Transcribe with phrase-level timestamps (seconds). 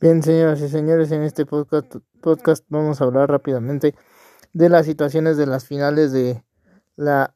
[0.00, 3.94] Bien, señoras y señores, en este podcast, vamos a hablar rápidamente
[4.54, 6.42] de las situaciones de las finales de
[6.96, 7.34] la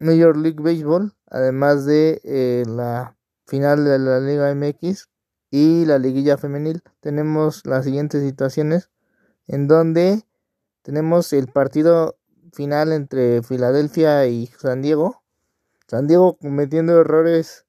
[0.00, 5.10] Major League Baseball, además de eh, la final de la Liga MX
[5.52, 6.82] y la liguilla femenil.
[6.98, 8.90] Tenemos las siguientes situaciones
[9.46, 10.26] en donde
[10.82, 12.18] tenemos el partido
[12.52, 15.22] final entre Filadelfia y San Diego.
[15.86, 17.64] San Diego cometiendo errores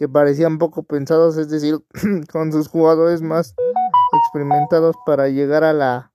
[0.00, 1.84] que parecían poco pensados, es decir,
[2.32, 3.54] con sus jugadores más
[4.14, 6.14] experimentados para llegar a la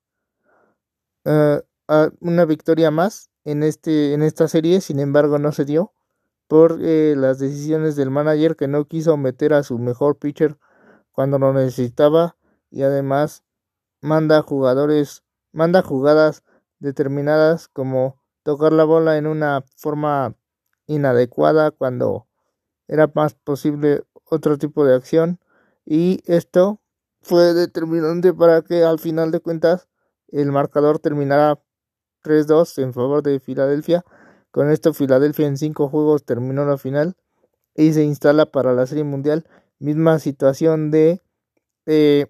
[1.26, 5.94] uh, a una victoria más en este en esta serie, sin embargo no se dio
[6.48, 10.58] por eh, las decisiones del manager que no quiso meter a su mejor pitcher
[11.12, 12.38] cuando lo necesitaba.
[12.72, 13.44] Y además
[14.02, 16.44] manda jugadores, manda jugadas
[16.80, 20.34] determinadas como tocar la bola en una forma
[20.88, 22.26] inadecuada cuando
[22.88, 25.40] era más posible otro tipo de acción
[25.86, 26.80] y esto
[27.22, 29.88] fue determinante para que al final de cuentas
[30.30, 31.60] el marcador terminara
[32.24, 34.04] 3-2 en favor de Filadelfia.
[34.52, 37.16] Con esto Filadelfia en cinco juegos terminó la final
[37.76, 39.48] y se instala para la Serie Mundial.
[39.80, 41.22] Misma situación de
[41.86, 42.28] eh,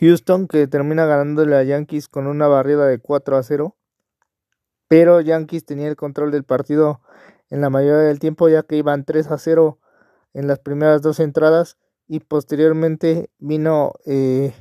[0.00, 3.76] Houston que termina ganándole a Yankees con una barrida de 4 a 0.
[4.88, 7.00] Pero Yankees tenía el control del partido
[7.50, 9.78] en la mayoría del tiempo ya que iban 3 a 0
[10.34, 14.54] en las primeras dos entradas y posteriormente vino eh,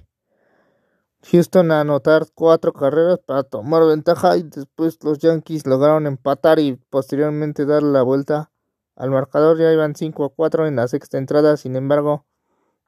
[1.31, 6.75] Houston a anotar cuatro carreras para tomar ventaja y después los Yankees lograron empatar y
[6.89, 8.51] posteriormente dar la vuelta
[8.95, 9.57] al marcador.
[9.57, 12.25] Ya iban 5 a 4 en la sexta entrada sin embargo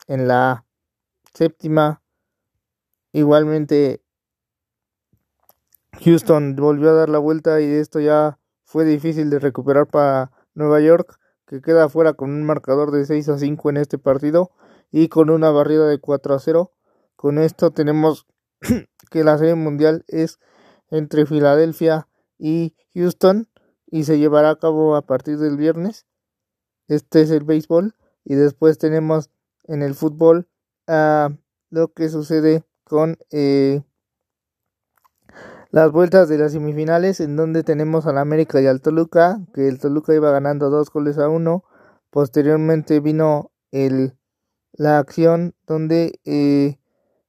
[0.07, 0.65] en la
[1.33, 2.01] séptima
[3.11, 4.01] igualmente
[6.03, 8.38] Houston volvió a dar la vuelta y esto ya
[8.69, 13.29] fue difícil de recuperar para Nueva York, que queda fuera con un marcador de 6
[13.29, 14.51] a 5 en este partido
[14.91, 16.71] y con una barrida de 4 a 0.
[17.15, 18.27] Con esto tenemos
[19.09, 20.37] que la serie mundial es
[20.91, 23.47] entre Filadelfia y Houston
[23.87, 26.05] y se llevará a cabo a partir del viernes.
[26.87, 29.31] Este es el béisbol y después tenemos
[29.63, 30.47] en el fútbol
[30.85, 31.31] a
[31.71, 33.81] lo que sucede con eh,
[35.71, 39.79] las vueltas de las semifinales en donde tenemos al América y al Toluca, que el
[39.79, 41.63] Toluca iba ganando dos goles a uno.
[42.09, 44.17] Posteriormente vino el,
[44.73, 46.79] la acción donde eh,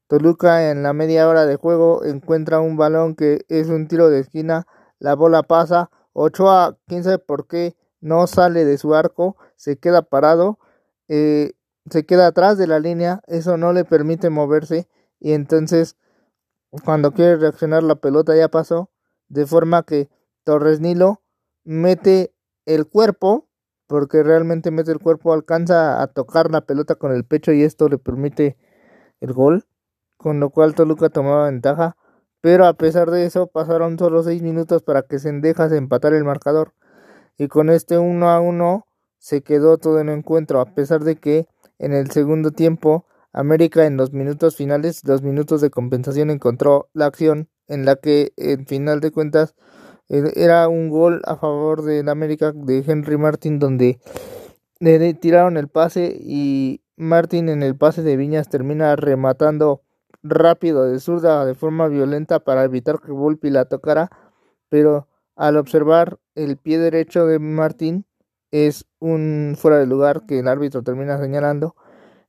[0.07, 4.21] Toluca en la media hora de juego encuentra un balón que es un tiro de
[4.21, 4.67] esquina,
[4.99, 10.03] la bola pasa, Ochoa, quién sabe por qué, no sale de su arco, se queda
[10.03, 10.59] parado,
[11.09, 11.53] eh,
[11.91, 14.89] se queda atrás de la línea, eso no le permite moverse
[15.21, 15.97] y entonces
[16.85, 18.91] cuando quiere reaccionar la pelota ya pasó,
[19.29, 20.09] de forma que
[20.45, 21.23] Torres Nilo
[21.65, 22.35] mete
[22.67, 23.49] el cuerpo,
[23.87, 27.89] porque realmente mete el cuerpo, alcanza a tocar la pelota con el pecho y esto
[27.89, 28.57] le permite
[29.21, 29.67] el gol,
[30.17, 31.97] con lo cual Toluca tomaba ventaja,
[32.41, 36.75] pero a pesar de eso pasaron solo seis minutos para que Sendejas empatar el marcador.
[37.37, 38.87] Y con este uno a uno
[39.19, 41.47] se quedó todo en encuentro, a pesar de que
[41.79, 47.07] en el segundo tiempo América en los minutos finales, los minutos de compensación, encontró la
[47.07, 49.55] acción en la que, en final de cuentas,
[50.09, 54.01] e-, era un gol a favor de América de Henry Martin, donde
[54.81, 59.83] le tiraron el pase y Martin en el pase de Viñas termina rematando
[60.23, 64.11] rápido de zurda de forma violenta para evitar que Volpi la tocara,
[64.69, 68.05] pero al observar el pie derecho de Martin
[68.51, 71.77] es un fuera de lugar que el árbitro termina señalando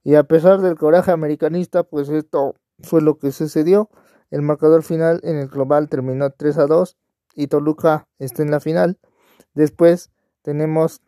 [0.03, 3.89] y a pesar del coraje americanista, pues esto fue lo que sucedió.
[4.31, 6.97] El marcador final en el global terminó 3 a 2
[7.35, 8.97] y Toluca está en la final.
[9.53, 11.01] Después tenemos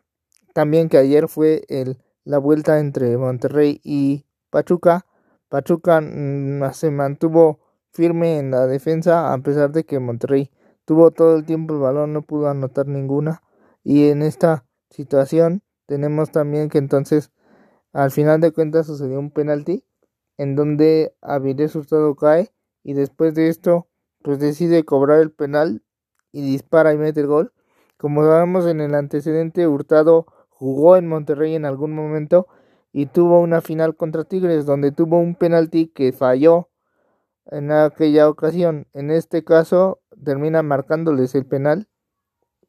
[0.52, 5.06] también que ayer fue el, la vuelta entre Monterrey y Pachuca.
[5.48, 10.50] Pachuca mm, se mantuvo firme en la defensa a pesar de que Monterrey
[10.84, 13.42] tuvo todo el tiempo el balón, no pudo anotar ninguna.
[13.82, 17.30] Y en esta situación tenemos también que entonces
[17.94, 19.84] al final de cuentas sucedió un penalti
[20.36, 22.52] en donde Avilés Hurtado cae
[22.82, 23.86] y después de esto
[24.22, 25.82] pues decide cobrar el penal
[26.32, 27.52] y dispara y mete el gol.
[27.96, 32.48] Como sabemos en el antecedente Hurtado jugó en Monterrey en algún momento
[32.92, 36.70] y tuvo una final contra Tigres donde tuvo un penalti que falló
[37.46, 38.88] en aquella ocasión.
[38.92, 41.86] En este caso termina marcándoles el penal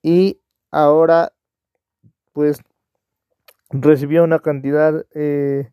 [0.04, 0.40] y
[0.70, 1.34] ahora
[2.32, 2.60] pues
[3.70, 5.72] recibió una cantidad eh,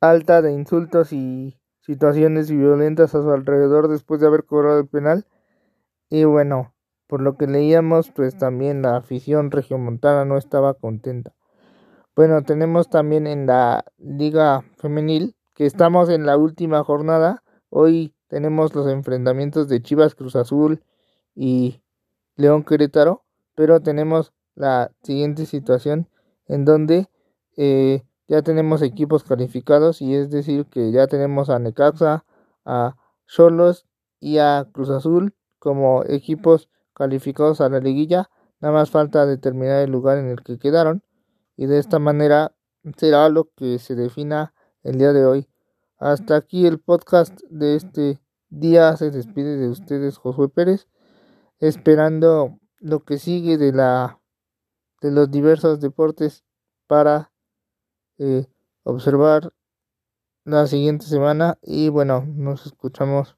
[0.00, 5.26] alta de insultos y situaciones violentas a su alrededor después de haber cobrado el penal.
[6.10, 6.74] Y bueno,
[7.06, 11.34] por lo que leíamos, pues también la afición regiomontana no estaba contenta.
[12.14, 17.42] Bueno, tenemos también en la liga femenil que estamos en la última jornada.
[17.68, 20.82] Hoy tenemos los enfrentamientos de Chivas Cruz Azul
[21.34, 21.82] y
[22.36, 23.24] León Querétaro,
[23.54, 26.08] pero tenemos la siguiente situación
[26.48, 27.08] en donde
[27.56, 32.24] eh, ya tenemos equipos calificados y es decir que ya tenemos a Necaxa,
[32.64, 32.96] a
[33.26, 33.86] Cholos
[34.20, 38.30] y a Cruz Azul como equipos calificados a la liguilla.
[38.60, 41.02] Nada más falta determinar el lugar en el que quedaron
[41.56, 42.52] y de esta manera
[42.96, 45.48] será lo que se defina el día de hoy.
[45.98, 48.96] Hasta aquí el podcast de este día.
[48.96, 50.88] Se despide de ustedes Josué Pérez,
[51.58, 54.20] esperando lo que sigue de la
[55.00, 56.44] de los diversos deportes
[56.86, 57.32] para
[58.18, 58.46] eh,
[58.82, 59.52] observar
[60.44, 61.58] la siguiente semana.
[61.62, 63.36] Y bueno nos escuchamos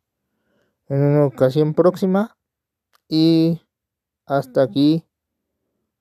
[0.88, 2.36] en una ocasión próxima.
[3.08, 3.62] Y
[4.26, 5.06] hasta aquí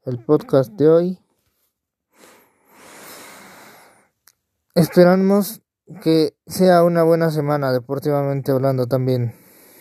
[0.04, 1.20] el podcast de hoy.
[4.76, 5.62] Esperamos
[6.04, 9.47] que sea una buena semana deportivamente hablando también